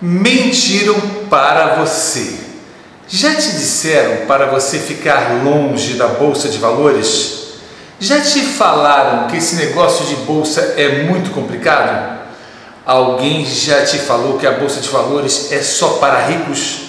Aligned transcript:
Mentiram 0.00 1.00
para 1.30 1.76
você. 1.76 2.34
Já 3.08 3.34
te 3.34 3.52
disseram 3.52 4.26
para 4.26 4.44
você 4.46 4.78
ficar 4.78 5.42
longe 5.42 5.94
da 5.94 6.08
bolsa 6.08 6.50
de 6.50 6.58
valores? 6.58 7.46
Já 7.98 8.20
te 8.20 8.40
falaram 8.40 9.26
que 9.26 9.38
esse 9.38 9.56
negócio 9.56 10.04
de 10.04 10.16
bolsa 10.16 10.74
é 10.76 11.04
muito 11.04 11.30
complicado? 11.30 12.18
Alguém 12.84 13.46
já 13.46 13.86
te 13.86 13.96
falou 13.98 14.38
que 14.38 14.46
a 14.46 14.52
bolsa 14.52 14.80
de 14.80 14.88
valores 14.90 15.50
é 15.50 15.62
só 15.62 15.94
para 15.94 16.26
ricos? 16.26 16.80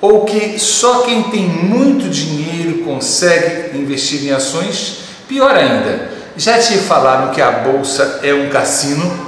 Ou 0.00 0.24
que 0.24 0.58
só 0.58 1.02
quem 1.02 1.22
tem 1.24 1.48
muito 1.48 2.08
dinheiro 2.08 2.82
consegue 2.82 3.78
investir 3.78 4.24
em 4.24 4.32
ações? 4.32 4.98
Pior 5.28 5.54
ainda, 5.54 6.10
já 6.36 6.58
te 6.58 6.76
falaram 6.78 7.32
que 7.32 7.40
a 7.40 7.50
bolsa 7.50 8.20
é 8.24 8.34
um 8.34 8.50
cassino? 8.50 9.25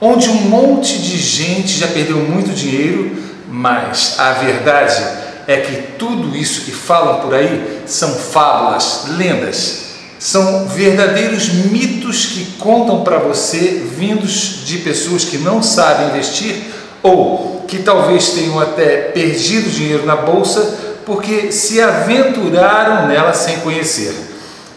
Onde 0.00 0.28
um 0.30 0.48
monte 0.48 0.98
de 0.98 1.18
gente 1.18 1.78
já 1.78 1.88
perdeu 1.88 2.16
muito 2.16 2.52
dinheiro, 2.52 3.16
mas 3.48 4.14
a 4.18 4.32
verdade 4.32 5.04
é 5.46 5.58
que 5.58 5.98
tudo 5.98 6.36
isso 6.36 6.62
que 6.62 6.70
falam 6.70 7.20
por 7.20 7.34
aí 7.34 7.82
são 7.86 8.14
fábulas, 8.14 9.06
lendas, 9.16 9.90
são 10.18 10.66
verdadeiros 10.66 11.48
mitos 11.48 12.26
que 12.26 12.44
contam 12.58 13.02
para 13.02 13.18
você 13.18 13.86
vindos 13.96 14.64
de 14.64 14.78
pessoas 14.78 15.24
que 15.24 15.38
não 15.38 15.62
sabem 15.62 16.08
investir 16.08 16.56
ou 17.02 17.64
que 17.66 17.78
talvez 17.78 18.30
tenham 18.30 18.60
até 18.60 18.96
perdido 18.96 19.70
dinheiro 19.70 20.06
na 20.06 20.16
bolsa 20.16 20.78
porque 21.06 21.50
se 21.50 21.80
aventuraram 21.80 23.08
nela 23.08 23.32
sem 23.32 23.60
conhecer. 23.60 24.14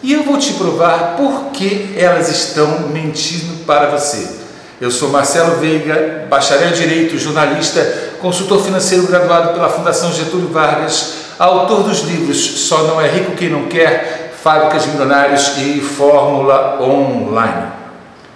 E 0.02 0.14
eu 0.14 0.24
vou 0.24 0.38
te 0.38 0.54
provar 0.54 1.16
por 1.18 1.52
que 1.52 1.94
elas 1.98 2.30
estão 2.30 2.88
mentindo 2.90 3.66
para 3.66 3.90
você. 3.90 4.43
Eu 4.84 4.92
sou 4.92 5.08
Marcelo 5.08 5.62
Veiga, 5.62 6.28
bacharel 6.30 6.72
em 6.72 6.74
Direito, 6.74 7.18
jornalista, 7.18 7.80
consultor 8.20 8.66
financeiro 8.66 9.08
graduado 9.08 9.54
pela 9.54 9.70
Fundação 9.70 10.12
Getúlio 10.12 10.50
Vargas, 10.50 11.14
autor 11.40 11.84
dos 11.84 12.02
livros 12.02 12.38
Só 12.38 12.84
Não 12.84 13.00
É 13.00 13.10
Rico 13.10 13.32
Quem 13.32 13.50
Não 13.50 13.68
Quer, 13.68 14.34
Fábricas 14.44 14.86
Milionários 14.88 15.54
e 15.58 15.80
Fórmula 15.80 16.82
Online. 16.82 17.68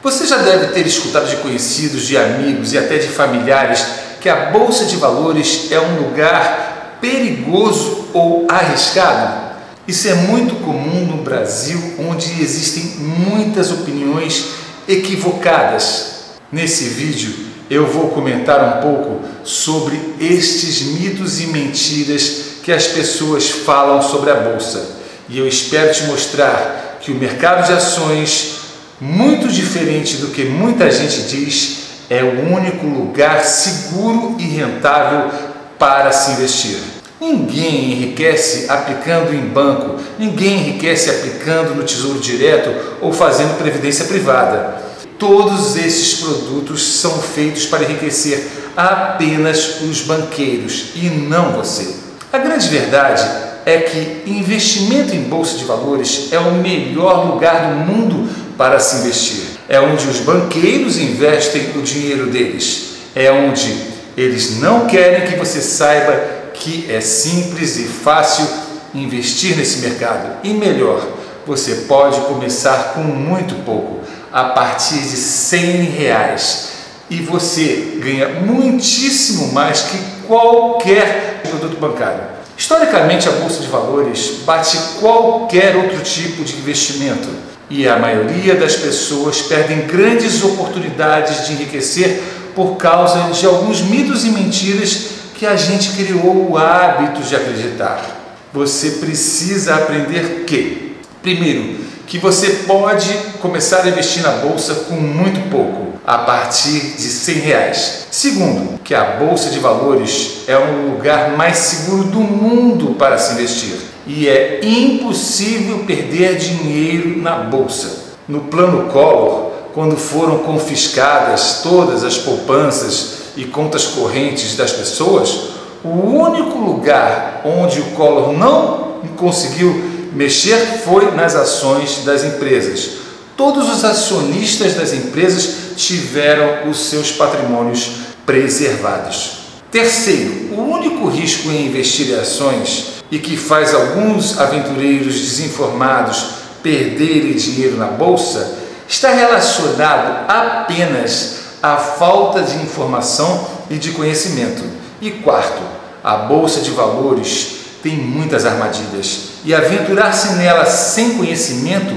Você 0.02 0.26
já 0.26 0.38
deve 0.38 0.68
ter 0.68 0.88
escutado 0.88 1.28
de 1.28 1.36
conhecidos, 1.36 2.08
de 2.08 2.18
amigos 2.18 2.72
e 2.72 2.78
até 2.78 2.98
de 2.98 3.10
familiares 3.10 3.86
que 4.22 4.30
a 4.30 4.46
Bolsa 4.46 4.86
de 4.86 4.96
Valores 4.96 5.70
é 5.70 5.82
um 5.82 5.98
lugar 6.02 6.98
perigoso 7.02 8.08
ou 8.14 8.48
arriscado. 8.50 9.58
Isso 9.86 10.08
é 10.08 10.14
muito 10.14 10.64
comum 10.64 11.08
no 11.08 11.24
Brasil, 11.24 11.96
onde 12.08 12.42
existem 12.42 13.06
muitas 13.06 13.70
opiniões 13.70 14.46
equivocadas 14.88 16.16
Nesse 16.52 16.86
vídeo 16.86 17.34
eu 17.70 17.86
vou 17.86 18.10
comentar 18.10 18.78
um 18.78 18.82
pouco 18.82 19.22
sobre 19.44 20.00
estes 20.22 20.82
mitos 20.82 21.42
e 21.42 21.48
mentiras 21.48 22.62
que 22.64 22.72
as 22.72 22.88
pessoas 22.88 23.50
falam 23.50 24.02
sobre 24.02 24.32
a 24.32 24.36
bolsa. 24.36 24.96
E 25.28 25.38
eu 25.38 25.46
espero 25.46 25.94
te 25.94 26.04
mostrar 26.04 27.00
que 27.02 27.12
o 27.12 27.16
mercado 27.16 27.66
de 27.66 27.74
ações, 27.74 28.60
muito 29.02 29.50
diferente 29.50 30.18
do 30.18 30.28
que 30.28 30.46
muita 30.46 30.90
gente 30.90 31.24
diz, 31.24 31.80
é 32.10 32.24
o 32.24 32.54
único 32.54 32.88
lugar 32.88 33.44
seguro 33.44 34.38
e 34.40 34.44
rentável 34.44 35.30
para 35.78 36.14
se 36.14 36.32
investir. 36.32 36.78
Ninguém 37.20 37.92
enriquece 37.92 38.68
aplicando 38.70 39.34
em 39.34 39.42
banco, 39.42 40.00
ninguém 40.18 40.60
enriquece 40.60 41.10
aplicando 41.10 41.76
no 41.76 41.84
tesouro 41.84 42.20
direto 42.20 42.74
ou 43.02 43.12
fazendo 43.12 43.58
previdência 43.58 44.06
privada. 44.06 44.87
Todos 45.20 45.76
esses 45.76 46.20
produtos 46.20 46.84
são 47.00 47.20
feitos 47.20 47.66
para 47.66 47.84
enriquecer 47.84 48.48
apenas 48.76 49.82
os 49.82 50.02
banqueiros 50.02 50.92
e 50.96 51.10
não 51.10 51.54
você. 51.54 51.96
A 52.32 52.38
grande 52.38 52.68
verdade 52.68 53.28
é 53.66 53.80
que 53.80 54.30
investimento 54.30 55.16
em 55.16 55.24
bolsa 55.24 55.58
de 55.58 55.66
valores 55.66 56.32
é 56.32 56.38
o 56.38 56.54
melhor 56.54 57.34
lugar 57.34 57.68
do 57.68 57.92
mundo 57.92 58.30
para 58.56 58.80
se 58.80 58.98
investir. 58.98 59.44
É 59.68 59.80
onde 59.80 60.08
os 60.08 60.20
banqueiros 60.20 61.00
investem 61.00 61.72
o 61.76 61.82
dinheiro 61.82 62.28
deles. 62.28 62.98
É 63.16 63.32
onde 63.32 63.76
eles 64.16 64.60
não 64.60 64.86
querem 64.86 65.28
que 65.28 65.36
você 65.36 65.62
saiba 65.62 66.38
que 66.54 66.86
é 66.90 67.02
simples 67.02 67.78
e 67.78 67.86
fácil 67.86 68.48
investir 68.94 69.58
nesse 69.58 69.80
mercado. 69.80 70.38
E 70.44 70.54
melhor, 70.54 71.06
você 71.46 71.86
pode 71.88 72.20
começar 72.22 72.94
com 72.94 73.02
muito 73.02 73.56
pouco 73.66 73.98
a 74.32 74.46
partir 74.46 75.00
de 75.00 75.16
100 75.16 75.84
reais 75.84 76.70
e 77.10 77.18
você 77.18 78.00
ganha 78.02 78.28
muitíssimo 78.42 79.54
mais 79.54 79.82
que 79.84 79.98
qualquer 80.28 81.42
produto 81.50 81.80
bancário. 81.80 82.38
Historicamente, 82.58 83.30
a 83.30 83.34
bolsa 83.34 83.62
de 83.62 83.68
valores 83.68 84.42
bate 84.46 84.78
qualquer 85.00 85.76
outro 85.76 86.00
tipo 86.02 86.44
de 86.44 86.56
investimento 86.58 87.28
e 87.70 87.88
a 87.88 87.98
maioria 87.98 88.56
das 88.56 88.76
pessoas 88.76 89.42
perdem 89.44 89.86
grandes 89.86 90.44
oportunidades 90.44 91.46
de 91.46 91.54
enriquecer 91.54 92.22
por 92.56 92.76
causa 92.76 93.32
de 93.32 93.46
alguns 93.46 93.82
mitos 93.82 94.26
e 94.26 94.30
mentiras 94.30 95.12
que 95.36 95.46
a 95.46 95.56
gente 95.56 95.92
criou 95.92 96.50
o 96.50 96.58
hábito 96.58 97.22
de 97.22 97.36
acreditar. 97.36 98.04
Você 98.52 98.92
precisa 98.92 99.76
aprender 99.76 100.46
que, 100.48 100.98
primeiro, 101.22 101.76
que 102.08 102.18
você 102.18 102.64
pode 102.66 103.14
começar 103.42 103.82
a 103.82 103.90
investir 103.90 104.24
na 104.24 104.32
bolsa 104.32 104.74
com 104.88 104.96
muito 104.96 105.52
pouco, 105.52 106.00
a 106.08 106.20
partir 106.20 106.80
de 106.96 107.04
100 107.04 107.36
reais. 107.40 108.08
Segundo, 108.10 108.80
que 108.80 108.96
a 108.96 109.18
bolsa 109.18 109.50
de 109.50 109.60
valores 109.60 110.46
é 110.48 110.58
um 110.58 110.94
lugar 110.94 111.36
mais 111.36 111.58
seguro 111.58 112.06
do 112.06 112.22
mundo 112.22 112.96
para 112.98 113.18
se 113.18 113.34
investir 113.34 113.76
e 114.08 114.30
é 114.30 114.62
impossível 114.64 115.80
perder 115.80 116.38
dinheiro 116.38 117.22
na 117.22 117.36
bolsa. 117.36 118.16
No 118.26 118.40
plano 118.42 118.90
Collor, 118.90 119.52
quando 119.74 119.98
foram 119.98 120.40
confiscadas 120.40 121.60
todas 121.62 122.06
as 122.06 122.18
poupanças 122.18 123.18
e 123.36 123.44
contas 123.44 123.86
correntes 123.86 124.56
das 124.56 124.72
pessoas, 124.72 125.50
o 125.84 125.90
único 125.90 126.58
lugar 126.58 127.42
onde 127.44 127.82
o 127.82 127.86
Collor 127.92 128.32
não 128.32 128.88
conseguiu 129.18 129.97
Mexer 130.14 130.82
foi 130.84 131.12
nas 131.12 131.36
ações 131.36 132.04
das 132.04 132.24
empresas. 132.24 132.98
Todos 133.36 133.70
os 133.70 133.84
acionistas 133.84 134.74
das 134.74 134.94
empresas 134.94 135.76
tiveram 135.76 136.70
os 136.70 136.90
seus 136.90 137.12
patrimônios 137.12 137.92
preservados. 138.26 139.38
Terceiro, 139.72 140.56
o 140.56 140.62
único 140.62 141.08
risco 141.08 141.50
em 141.50 141.68
investir 141.68 142.10
em 142.10 142.20
ações 142.20 143.04
e 143.12 143.20
que 143.20 143.38
faz 143.38 143.74
alguns 143.74 144.40
aventureiros 144.40 145.14
desinformados 145.14 146.26
perderem 146.64 147.34
dinheiro 147.34 147.78
na 147.78 147.88
bolsa 147.88 148.58
está 148.88 149.12
relacionado 149.12 150.26
apenas 150.28 151.36
à 151.62 151.78
falta 151.78 152.42
de 152.42 152.56
informação 152.58 153.48
e 153.70 153.76
de 153.76 153.92
conhecimento. 153.92 154.64
E 155.02 155.12
quarto, 155.12 155.62
a 156.04 156.16
bolsa 156.18 156.62
de 156.62 156.72
valores 156.72 157.58
tem 157.84 157.98
muitas 157.98 158.46
armadilhas 158.46 159.37
e 159.48 159.56
aventurar-se 159.56 160.34
nela 160.34 160.66
sem 160.66 161.18
conhecimento 161.18 161.96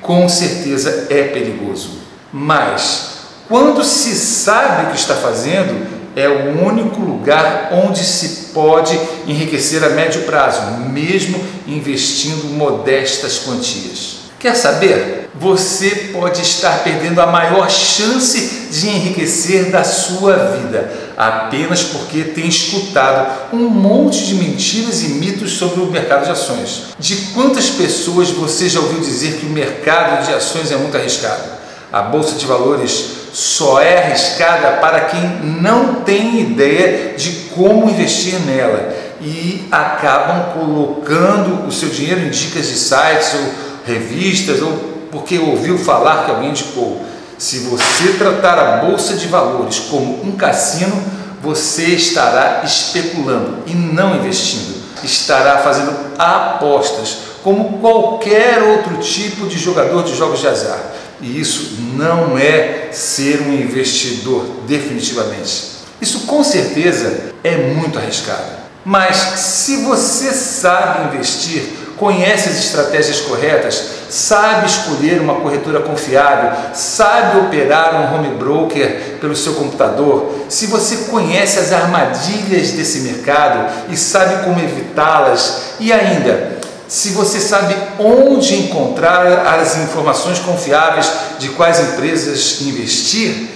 com 0.00 0.28
certeza 0.28 1.08
é 1.10 1.24
perigoso. 1.24 1.98
Mas 2.32 3.08
quando 3.48 3.82
se 3.82 4.14
sabe 4.14 4.86
o 4.86 4.90
que 4.90 4.96
está 4.96 5.16
fazendo, 5.16 5.84
é 6.14 6.28
o 6.28 6.64
único 6.64 7.00
lugar 7.00 7.70
onde 7.72 8.04
se 8.04 8.52
pode 8.52 8.96
enriquecer 9.26 9.82
a 9.82 9.88
médio 9.88 10.22
prazo, 10.22 10.62
mesmo 10.90 11.42
investindo 11.66 12.44
modestas 12.54 13.40
quantias. 13.40 14.21
Quer 14.42 14.56
saber? 14.56 15.30
Você 15.36 16.10
pode 16.12 16.42
estar 16.42 16.82
perdendo 16.82 17.20
a 17.20 17.26
maior 17.26 17.70
chance 17.70 18.66
de 18.72 18.88
enriquecer 18.88 19.70
da 19.70 19.84
sua 19.84 20.36
vida 20.36 20.92
apenas 21.16 21.84
porque 21.84 22.24
tem 22.24 22.48
escutado 22.48 23.30
um 23.52 23.68
monte 23.68 24.26
de 24.26 24.34
mentiras 24.34 25.04
e 25.04 25.10
mitos 25.10 25.52
sobre 25.52 25.80
o 25.80 25.86
mercado 25.86 26.24
de 26.24 26.32
ações. 26.32 26.86
De 26.98 27.14
quantas 27.32 27.70
pessoas 27.70 28.30
você 28.30 28.68
já 28.68 28.80
ouviu 28.80 28.98
dizer 28.98 29.34
que 29.34 29.46
o 29.46 29.50
mercado 29.50 30.26
de 30.26 30.34
ações 30.34 30.72
é 30.72 30.76
muito 30.76 30.96
arriscado? 30.96 31.44
A 31.92 32.02
bolsa 32.02 32.34
de 32.34 32.44
valores 32.44 33.10
só 33.32 33.80
é 33.80 34.06
arriscada 34.06 34.80
para 34.80 35.02
quem 35.02 35.20
não 35.60 36.02
tem 36.02 36.40
ideia 36.40 37.14
de 37.16 37.30
como 37.54 37.88
investir 37.88 38.40
nela 38.40 38.92
e 39.20 39.68
acabam 39.70 40.52
colocando 40.52 41.68
o 41.68 41.70
seu 41.70 41.90
dinheiro 41.90 42.22
em 42.22 42.30
dicas 42.30 42.66
de 42.66 42.74
sites 42.74 43.34
ou 43.34 43.71
revistas 43.86 44.60
ou 44.62 44.92
porque 45.10 45.38
ouviu 45.38 45.78
falar 45.78 46.24
que 46.24 46.30
alguém 46.30 46.50
indicou. 46.50 47.04
Se 47.38 47.58
você 47.60 48.14
tratar 48.18 48.58
a 48.58 48.76
bolsa 48.78 49.14
de 49.14 49.26
valores 49.26 49.80
como 49.90 50.24
um 50.24 50.32
cassino, 50.32 51.02
você 51.42 51.86
estará 51.86 52.62
especulando 52.64 53.64
e 53.66 53.74
não 53.74 54.16
investindo. 54.16 54.80
Estará 55.02 55.58
fazendo 55.58 55.92
apostas 56.18 57.18
como 57.42 57.78
qualquer 57.80 58.62
outro 58.62 58.98
tipo 58.98 59.46
de 59.46 59.58
jogador 59.58 60.04
de 60.04 60.14
jogos 60.14 60.40
de 60.40 60.46
azar. 60.46 60.78
E 61.20 61.40
isso 61.40 61.78
não 61.94 62.38
é 62.38 62.88
ser 62.92 63.42
um 63.42 63.52
investidor, 63.52 64.46
definitivamente. 64.66 65.72
Isso 66.00 66.20
com 66.20 66.42
certeza 66.42 67.32
é 67.44 67.56
muito 67.74 67.98
arriscado. 67.98 68.62
Mas 68.84 69.16
se 69.16 69.76
você 69.84 70.32
sabe 70.32 71.06
investir, 71.08 71.62
conhece 72.02 72.48
as 72.48 72.58
estratégias 72.58 73.20
corretas, 73.20 73.80
sabe 74.10 74.66
escolher 74.66 75.20
uma 75.20 75.36
corretora 75.36 75.78
confiável, 75.82 76.74
sabe 76.74 77.38
operar 77.38 77.94
um 77.94 78.12
home 78.12 78.34
broker 78.34 79.18
pelo 79.20 79.36
seu 79.36 79.54
computador, 79.54 80.46
se 80.48 80.66
você 80.66 81.08
conhece 81.08 81.60
as 81.60 81.70
armadilhas 81.70 82.72
desse 82.72 83.02
mercado 83.02 83.86
e 83.88 83.96
sabe 83.96 84.44
como 84.44 84.58
evitá-las, 84.58 85.74
e 85.78 85.92
ainda, 85.92 86.58
se 86.88 87.10
você 87.10 87.38
sabe 87.38 87.72
onde 88.00 88.56
encontrar 88.56 89.46
as 89.60 89.76
informações 89.76 90.40
confiáveis 90.40 91.08
de 91.38 91.50
quais 91.50 91.78
empresas 91.78 92.62
investir, 92.62 93.48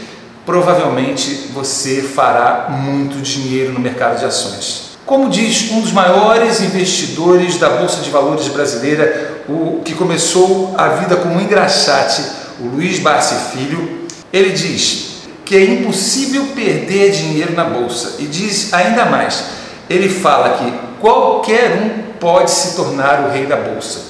provavelmente 0.47 1.51
você 1.53 2.01
fará 2.01 2.69
muito 2.71 3.21
dinheiro 3.21 3.73
no 3.73 3.81
mercado 3.81 4.21
de 4.21 4.25
ações. 4.25 4.86
Como 5.07 5.31
diz 5.31 5.71
um 5.71 5.81
dos 5.83 5.93
maiores 5.93 6.61
investidores 6.61 7.59
da 7.59 7.71
Bolsa 7.71 8.03
de 8.03 8.11
Valores 8.11 8.49
brasileira, 8.49 9.41
o 9.49 9.81
que 9.85 9.95
começou 9.95 10.75
a 10.77 10.89
vida 10.89 11.15
como 11.15 11.37
um 11.37 11.41
engraxate, 11.41 12.23
o 12.61 12.67
Luiz 12.67 12.99
Barsi 12.99 13.37
Filho, 13.53 14.01
ele 14.33 14.51
diz 14.51 15.19
que 15.45 15.55
é 15.55 15.65
impossível 15.65 16.47
perder 16.57 17.13
dinheiro 17.13 17.55
na 17.55 17.63
bolsa 17.63 18.17
e 18.19 18.25
diz 18.25 18.75
ainda 18.75 19.05
mais, 19.05 19.45
ele 19.89 20.09
fala 20.09 20.59
que 20.59 20.73
qualquer 21.01 21.81
um 21.81 22.19
pode 22.19 22.51
se 22.51 22.75
tornar 22.75 23.29
o 23.29 23.31
rei 23.31 23.47
da 23.47 23.57
bolsa. 23.57 24.01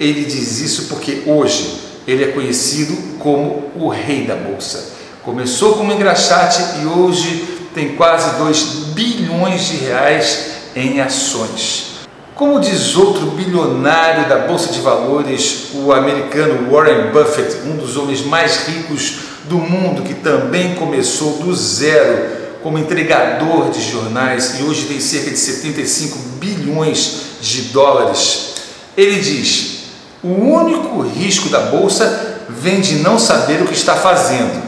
Ele 0.00 0.24
diz 0.24 0.58
isso 0.58 0.86
porque 0.88 1.22
hoje 1.26 1.80
ele 2.08 2.24
é 2.24 2.32
conhecido 2.32 2.96
como 3.20 3.70
o 3.76 3.88
rei 3.88 4.24
da 4.24 4.34
bolsa. 4.34 4.94
Começou 5.22 5.74
como 5.74 5.92
engraxate 5.92 6.80
e 6.82 6.86
hoje 6.86 7.60
tem 7.72 7.94
quase 7.94 8.36
2 8.36 8.89
bilhões 9.00 9.62
de 9.62 9.76
reais 9.76 10.50
em 10.76 11.00
ações. 11.00 11.86
Como 12.34 12.60
diz 12.60 12.96
outro 12.96 13.28
bilionário 13.28 14.28
da 14.28 14.40
Bolsa 14.40 14.70
de 14.72 14.80
Valores, 14.80 15.68
o 15.74 15.90
americano 15.90 16.70
Warren 16.70 17.10
Buffett, 17.10 17.66
um 17.66 17.76
dos 17.76 17.96
homens 17.96 18.22
mais 18.22 18.66
ricos 18.66 19.20
do 19.44 19.56
mundo, 19.56 20.02
que 20.02 20.14
também 20.14 20.74
começou 20.74 21.38
do 21.38 21.54
zero 21.54 22.40
como 22.62 22.78
entregador 22.78 23.70
de 23.70 23.80
jornais 23.80 24.60
e 24.60 24.64
hoje 24.64 24.84
tem 24.84 25.00
cerca 25.00 25.30
de 25.30 25.38
75 25.38 26.18
bilhões 26.38 27.22
de 27.40 27.62
dólares. 27.72 28.54
Ele 28.96 29.18
diz: 29.18 29.84
o 30.22 30.28
único 30.28 31.00
risco 31.00 31.48
da 31.48 31.60
bolsa 31.60 32.42
vem 32.50 32.82
de 32.82 32.96
não 32.96 33.18
saber 33.18 33.62
o 33.62 33.66
que 33.66 33.74
está 33.74 33.96
fazendo. 33.96 34.62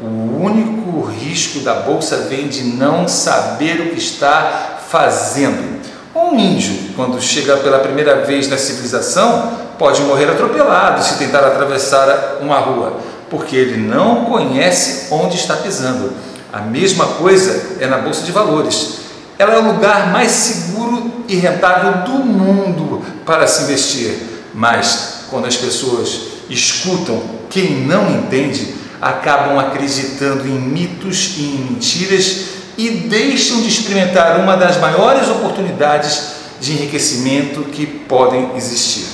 O 0.00 0.42
único 0.42 1.05
risco 1.36 1.60
da 1.60 1.74
bolsa 1.74 2.16
vem 2.30 2.48
de 2.48 2.64
não 2.64 3.06
saber 3.06 3.78
o 3.82 3.90
que 3.90 3.98
está 3.98 4.78
fazendo. 4.88 5.82
Um 6.14 6.34
índio, 6.34 6.94
quando 6.96 7.20
chega 7.20 7.58
pela 7.58 7.78
primeira 7.78 8.24
vez 8.24 8.48
na 8.48 8.56
civilização, 8.56 9.52
pode 9.78 10.00
morrer 10.00 10.30
atropelado 10.30 11.04
se 11.04 11.18
tentar 11.18 11.40
atravessar 11.40 12.38
uma 12.40 12.58
rua, 12.58 13.00
porque 13.28 13.54
ele 13.54 13.76
não 13.76 14.24
conhece 14.24 15.12
onde 15.12 15.36
está 15.36 15.56
pisando. 15.56 16.14
A 16.50 16.60
mesma 16.62 17.04
coisa 17.04 17.76
é 17.80 17.86
na 17.86 17.98
bolsa 17.98 18.22
de 18.22 18.32
valores. 18.32 19.00
Ela 19.38 19.56
é 19.56 19.58
o 19.58 19.72
lugar 19.74 20.10
mais 20.10 20.30
seguro 20.30 21.12
e 21.28 21.36
rentável 21.36 22.02
do 22.04 22.24
mundo 22.24 23.02
para 23.26 23.46
se 23.46 23.64
investir. 23.64 24.14
Mas 24.54 25.26
quando 25.28 25.44
as 25.44 25.56
pessoas 25.56 26.18
escutam 26.48 27.20
quem 27.50 27.82
não 27.84 28.10
entende, 28.10 28.75
acabam 29.00 29.58
acreditando 29.58 30.46
em 30.46 30.58
mitos 30.58 31.34
e 31.36 31.42
em 31.42 31.72
mentiras 31.72 32.46
e 32.78 32.90
deixam 32.90 33.62
de 33.62 33.68
experimentar 33.68 34.38
uma 34.40 34.56
das 34.56 34.78
maiores 34.78 35.28
oportunidades 35.28 36.36
de 36.60 36.72
enriquecimento 36.72 37.62
que 37.64 37.86
podem 37.86 38.56
existir. 38.56 39.06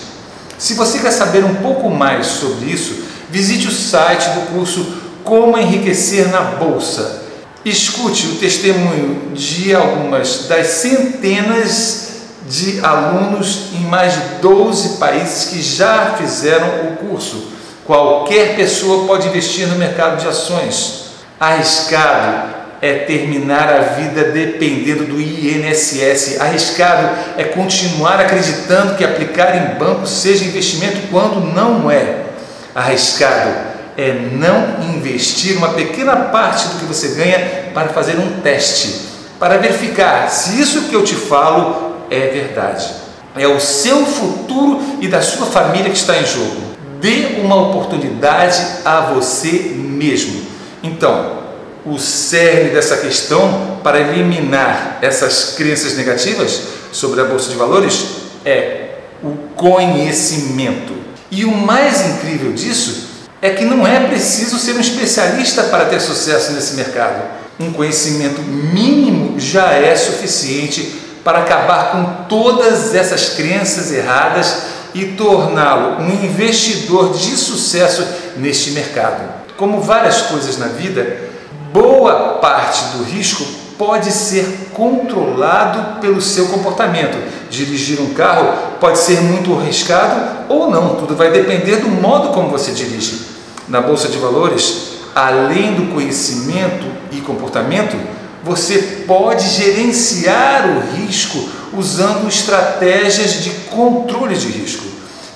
Se 0.58 0.75
você 0.75 0.99
quer 0.99 1.11
saber 1.11 1.44
um 1.44 1.56
pouco 1.56 1.90
mais 1.90 2.26
sobre 2.26 2.70
isso, 2.70 3.05
visite 3.31 3.67
o 3.67 3.73
site 3.73 4.29
do 4.31 4.52
curso 4.52 4.94
Como 5.25 5.58
Enriquecer 5.58 6.28
na 6.28 6.40
Bolsa. 6.40 7.23
Escute 7.64 8.26
o 8.26 8.35
testemunho 8.37 9.32
de 9.35 9.75
algumas 9.75 10.46
das 10.49 10.67
centenas 10.69 12.11
de 12.49 12.85
alunos 12.85 13.70
em 13.73 13.85
mais 13.85 14.14
de 14.14 14.20
12 14.40 14.99
países 14.99 15.44
que 15.44 15.62
já 15.62 16.14
fizeram 16.19 16.69
o 16.93 16.96
curso 16.96 17.51
Qualquer 17.84 18.55
pessoa 18.55 19.06
pode 19.06 19.29
investir 19.29 19.67
no 19.67 19.76
mercado 19.76 20.20
de 20.20 20.29
ações. 20.29 21.11
Arriscado 21.38 22.52
é 22.81 22.94
terminar 22.94 23.69
a 23.73 23.81
vida 23.94 24.25
dependendo 24.25 25.05
do 25.05 25.20
INSS. 25.20 26.40
Arriscado 26.40 27.11
é 27.37 27.44
continuar 27.44 28.20
acreditando 28.20 28.94
que 28.94 29.05
aplicar 29.05 29.56
em 29.56 29.79
banco 29.79 30.06
seja 30.06 30.44
investimento 30.44 31.08
quando 31.11 31.40
não 31.40 31.90
é. 31.90 32.26
Arriscado 32.75 33.50
é 33.96 34.12
não 34.12 34.94
investir 34.94 35.56
uma 35.56 35.70
pequena 35.70 36.17
parte 36.17 36.69
do 36.69 36.78
que 36.78 36.85
você 36.85 37.08
ganha 37.08 37.70
para 37.75 37.88
fazer 37.88 38.17
um 38.17 38.40
teste, 38.40 39.08
para 39.38 39.58
verificar 39.58 40.31
se 40.31 40.61
isso 40.61 40.88
que 40.88 40.94
eu 40.94 41.05
te 41.05 41.14
falo 41.14 41.96
é 42.11 42.28
verdade. 42.28 42.88
É 43.37 43.46
o 43.46 43.61
seu 43.61 44.05
futuro 44.06 44.99
e 45.00 45.08
da 45.08 45.20
sua 45.20 45.46
família 45.46 45.90
que 45.90 45.96
está 45.96 46.17
em 46.19 46.26
jogo. 46.26 46.72
Dê 47.02 47.40
uma 47.43 47.56
oportunidade 47.56 48.64
a 48.84 49.00
você 49.00 49.75
mesmo. 49.75 50.40
Então, 50.84 51.43
o 51.84 51.99
cerne 51.99 52.70
dessa 52.70 52.96
questão 52.99 53.78
para 53.82 53.99
eliminar 53.99 54.99
essas 55.02 55.54
crenças 55.56 55.96
negativas 55.96 56.62
sobre 56.93 57.20
a 57.20 57.25
bolsa 57.25 57.50
de 57.50 57.56
valores 57.56 58.06
é 58.44 58.99
o 59.20 59.37
conhecimento. 59.56 60.94
E 61.28 61.44
o 61.44 61.50
mais 61.50 62.06
incrível 62.06 62.52
disso 62.52 63.08
é 63.40 63.50
que 63.50 63.64
não 63.64 63.84
é 63.84 64.06
preciso 64.06 64.56
ser 64.56 64.76
um 64.76 64.81
especialista 64.81 65.64
para 65.64 65.87
ter 65.87 65.99
sucesso 65.99 66.52
nesse 66.52 66.75
mercado. 66.75 67.20
Um 67.58 67.72
conhecimento 67.72 68.40
mínimo 68.43 69.40
já 69.40 69.72
é 69.72 69.96
suficiente 69.96 71.00
para 71.25 71.40
acabar 71.40 71.90
com 71.90 72.28
todas 72.28 72.94
essas 72.94 73.31
crenças 73.31 73.90
erradas 73.90 74.70
e 74.94 75.06
torná-lo 75.06 76.03
um 76.03 76.11
investidor 76.25 77.12
de 77.12 77.37
sucesso 77.37 78.06
neste 78.37 78.73
mercado. 78.73 79.23
Como 79.56 79.81
várias 79.81 80.23
coisas 80.23 80.59
na 80.59 80.67
vida, 80.67 81.31
boa 81.73 82.39
parte 82.41 82.97
do 82.97 83.05
risco 83.05 83.44
pode 83.79 84.12
ser 84.12 84.71
controlado 84.73 86.00
pelo 86.00 86.21
seu 86.21 86.47
comportamento. 86.47 87.16
Dirigir 87.50 88.00
um 88.00 88.14
carro 88.14 88.76
pode 88.81 88.99
ser 88.99 89.21
muito 89.21 89.59
arriscado 89.59 90.47
ou 90.49 90.71
não, 90.71 90.97
tudo 90.97 91.16
vai 91.16 91.31
depender 91.31 91.76
do 91.76 91.88
modo 91.88 92.28
como 92.28 92.49
você 92.49 92.73
dirige. 92.73 93.21
Na 93.69 93.81
bolsa 93.81 94.09
de 94.09 94.19
valores, 94.19 94.93
além 95.14 95.75
do 95.75 95.93
conhecimento 95.95 96.87
e 97.11 97.21
comportamento, 97.21 97.97
você 98.43 99.05
pode 99.07 99.49
gerenciar 99.49 100.64
o 100.69 100.97
risco 100.97 101.49
usando 101.73 102.28
estratégias 102.28 103.43
de 103.43 103.50
controle 103.71 104.37
de 104.37 104.49
risco. 104.49 104.91